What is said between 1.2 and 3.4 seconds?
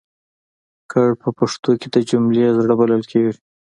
په پښتو کې د جملې زړه بلل کېږي.